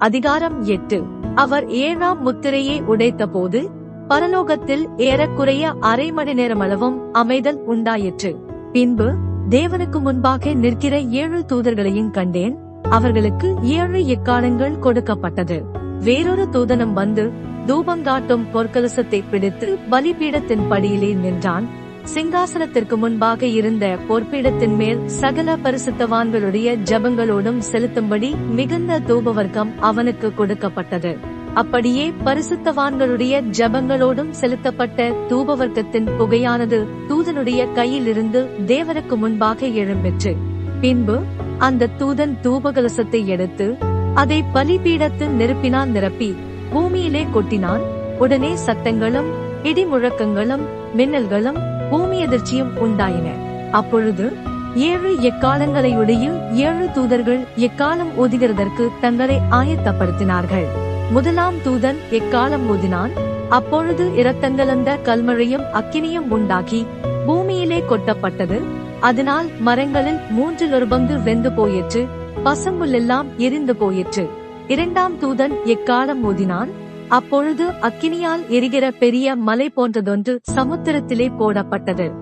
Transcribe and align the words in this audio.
அதிகாரம் 0.00 0.64
எட்டு. 0.64 1.04
அவர் 1.34 1.68
ஏழாம் 1.68 2.22
முத்திரையை 2.22 2.82
உடைத்த 2.82 3.26
போது 3.26 3.70
பரலோகத்தில் 4.08 4.84
ஏறக்குறைய 4.96 5.72
அரை 5.80 6.12
மணி 6.12 6.32
நேரமளவும் 6.32 6.96
அமைதல் 7.12 7.58
உண்டாயிற்று. 7.64 8.30
பின்பு 8.72 9.14
தேவனுக்கு 9.50 10.00
முன்பாக 10.00 10.52
நிற்கிற 10.54 11.00
ஏழு 11.00 11.44
தூதர்களையும் 11.48 12.10
கண்டேன் 12.10 12.58
அவர்களுக்கு 12.82 13.54
ஏழு 13.62 14.06
எக்காலங்கள் 14.06 14.78
கொடுக்கப்பட்டது. 14.78 15.64
வேறொரு 16.00 16.48
தூதனம் 16.52 16.92
வந்து 16.92 17.30
தூபங்காட்டும் 17.66 18.46
பொற்கலசத்தை 18.54 19.22
பிடித்து 19.30 19.78
பலிபீடத்தின் 19.90 20.66
படியிலே 20.70 21.14
நின்றான். 21.14 21.66
சிங்காசனத்திற்கு 22.14 22.96
முன்பாக 22.96 23.46
இருந்த 23.46 23.98
பொற்பீடத்தின் 24.08 24.76
மேல் 24.76 25.08
சகல 25.08 25.56
பரிசுத்தவான்களுடைய 25.56 26.78
ஜபங்களோடும் 26.84 27.60
செலுத்தும்படி 27.72 28.34
மிகுந்த 28.48 29.00
தூபவர்க்கம் 29.00 29.70
அவனுக்கு 29.80 30.34
கொடுக்கப்பட்டது. 30.34 31.16
அப்படியே 31.54 32.12
பரிசுத்தவான்களுடைய 32.24 33.42
ஜபங்களோடும் 33.58 34.30
செலுத்தப்பட்ட 34.30 35.08
தூபவர்க்கத்தின் 35.28 36.08
புகையானது 36.18 36.86
தூதனுடைய 37.08 37.68
கையிலிருந்து 37.74 38.46
தேவனுக்கு 38.66 39.16
முன்பாக 39.16 39.66
எழும்பெற்று. 39.66 40.36
பின்பு 40.80 41.18
அந்த 41.58 41.88
தூதன் 41.98 42.34
தூபகலசத்தை 42.42 43.24
எடுத்து 43.24 43.76
அதை 44.14 44.44
பலிபீடத்து 44.54 45.28
நெருப்பினால் 45.28 45.88
நிரப்பி 45.88 46.36
பூமியிலே 46.72 47.26
கொட்டினான். 47.34 47.80
உடனே 48.18 48.54
சத்தங்களும் 48.66 49.30
இடி 49.62 49.84
முழக்கங்களும் 49.86 50.64
மின்னல்களும் 50.96 51.69
பூமி 51.90 52.24
எதிர்ச்சியும் 52.26 52.72
உண்டாயின. 52.84 53.28
அப்பொழுது 53.70 54.32
ஏழு 54.74 55.10
எக்காலங்களையுடைய 55.20 56.26
ஏழு 56.52 56.86
தூதர்கள் 56.94 57.42
எக்காலம் 57.56 58.12
ஊதுகிறதற்கு 58.18 58.84
தங்களை 59.00 59.40
ஆயத்தப்படுத்தினார்கள். 59.50 60.66
முதலாம் 61.10 61.54
தூதன் 61.64 61.98
எக்காலம் 62.10 62.66
ஊதினான் 62.74 63.10
அப்பொழுது 63.48 64.04
இரத்தங்களந்த 64.16 64.90
கல்மழையும் 65.04 65.64
அக்கினியும் 65.72 66.28
உண்டாகி 66.28 66.86
பூமியிலே 67.26 67.84
கொட்டப்பட்டது. 67.90 68.60
அதனால் 69.00 69.48
மரங்களில் 69.60 70.20
மூன்றில் 70.30 70.72
ஒரு 70.72 70.86
பங்கு 70.86 71.22
வெந்து 71.22 71.52
போயிற்று 71.52 72.06
பசும்புல்லெல்லாம் 72.44 73.28
எரிந்து 73.36 73.76
போயிற்று. 73.76 74.24
இரண்டாம் 74.68 75.14
தூதன் 75.20 75.54
எக்காலம் 75.64 76.22
ஊதினான் 76.24 76.70
அப்பொழுது 77.10 77.68
அக்கினியால் 77.68 78.48
எரிகிற 78.48 78.90
பெரிய 78.90 79.36
மலை 79.36 79.72
போன்றதொன்று 79.76 80.38
சமுத்திரத்திலே 80.54 81.28
போடப்பட்டது. 81.38 82.12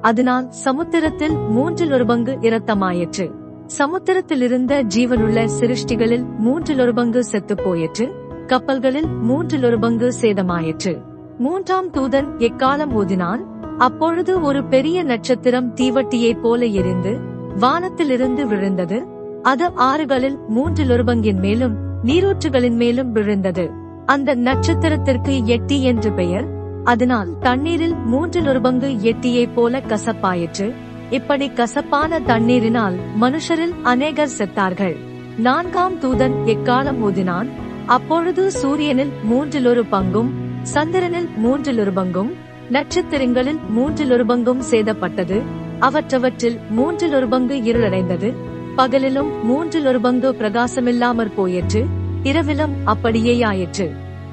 அதனால் 0.00 0.50
சமுத்திரத்தில் 0.50 1.36
மூன்றில் 1.50 1.92
ஒரு 1.92 2.06
பங்கு 2.06 2.32
இரத்தமாயிற்று. 2.40 3.30
சமுத்திரத்திலிருந்த 3.78 4.82
ஜீவனுள்ள 4.96 5.48
சிருஷ்டிகளில் 5.60 6.24
மூன்றில் 6.38 6.78
ஒரு 6.78 6.94
பங்கு 6.94 7.24
செத்து 7.24 7.54
போயிற்று 7.54 8.12
கப்பல்களில் 8.46 9.06
மூன்றில் 9.06 9.64
ஒரு 9.64 9.78
பங்கு 9.78 10.12
சேதமாயிற்று. 10.20 11.02
மூன்றாம் 11.38 11.92
தூதன் 11.92 12.28
எக்காலம் 12.38 12.92
ஊதினான்? 12.92 13.40
அப்பொழுது 13.78 14.40
ஒரு 14.40 14.64
பெரிய 14.64 15.02
நட்சத்திரம் 15.02 15.74
தீவட்டியைப் 15.74 16.40
போல 16.40 16.64
எரிந்து 16.64 17.18
வானத்திலிருந்து 17.58 18.46
விழுந்தது. 18.46 19.06
அது 19.42 19.70
ஆறுகளில் 19.76 20.36
மூன்றில் 20.48 20.90
ஒரு 20.90 21.04
பங்கின் 21.04 21.38
மேலும் 21.38 21.74
நீரூற்றுகளின் 22.04 22.76
மேலும் 22.76 23.12
விழுந்தது. 23.12 23.82
அந்த 24.06 24.34
நட்சத்திரத்திற்கு 24.34 25.44
எட்டி 25.44 25.82
என்று 25.82 26.12
பெயர். 26.12 26.44
அதனால் 26.84 27.38
தண்ணீரில் 27.40 27.94
மூன்றில் 27.94 28.48
ஒரு 28.48 28.60
பங்கு 28.60 28.88
எட்டியைப் 28.88 29.54
போல 29.54 29.80
கசப்பாயிற்று. 29.80 30.74
இப்படி 31.10 31.50
கசப்பான 31.50 32.18
தண்ணீரினால் 32.18 32.96
மனுஷரில் 33.20 33.74
அநேகர் 33.82 34.30
செத்தார்கள். 34.38 34.96
நான்காம் 35.38 36.00
தூதன் 36.00 36.34
எக்காலம் 36.46 36.98
ஊதினான்? 37.02 37.48
அப்பொழுது 37.86 38.50
சூரியனில் 38.50 39.12
மூன்றில் 39.22 39.66
ஒரு 39.66 39.84
பங்கும் 39.92 40.30
சந்திரனில் 40.62 41.28
மூன்றில் 41.36 41.78
ஒரு 41.78 41.92
பங்கும் 41.92 42.32
நட்சத்திரங்களில் 42.70 43.58
மூன்றில் 43.68 44.12
ஒரு 44.12 44.26
பங்கும் 44.26 44.62
சேதப்பட்டது. 44.70 45.42
அவற்றவற்றில் 45.80 46.58
மூன்றில் 46.70 47.14
ஒரு 47.14 47.28
பங்கு 47.28 47.54
இருளடைந்தது. 47.54 48.34
பகலிலும் 48.76 49.42
மூன்றில் 49.42 49.86
ஒரு 49.86 50.00
பங்கு 50.00 50.32
பிரகாசமில்லாமற் 50.32 51.34
போயிற்று. 51.36 52.02
இரவிலும் 52.24 52.74
அப்படியே 52.84 53.42
ஆயிற்று 53.42 53.86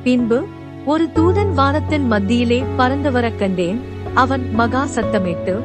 பின்பு 0.03 0.37
ஒரு 0.85 1.09
தூதன் 1.15 1.53
வானத்தின் 1.53 2.07
மத்தியிலே 2.07 2.63
பறந்து 2.75 3.11
வரக் 3.11 3.39
கண்டேன் 3.39 3.79
அவன் 4.13 4.49
மகா 4.53 4.87
சத்தமிட்டு 4.95 5.55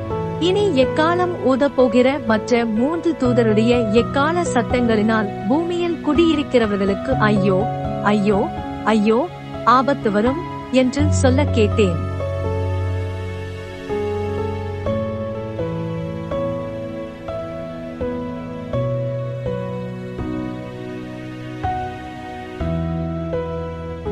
இனி 0.41 0.84
எக்காலம் 0.84 1.34
ஊதப் 1.44 1.76
போகிற 1.76 2.19
மற்ற 2.26 2.64
மூன்று 2.64 3.16
தூதருடைய 3.20 3.92
எக்கால 3.92 4.42
சத்தங்களினால் 4.54 5.28
பூமியில் 5.48 6.06
குடியிருக்கிறவர்களுக்கு 6.06 7.12
ஐயோ 7.20 7.59
ஐயோ 8.04 8.41
ஐயோ 8.84 9.19
ஆபத்து 9.64 10.10
வரும் 10.10 10.41
என்று 10.72 11.12
சொல்லக் 11.12 11.54
கேட்டேன். 11.54 11.97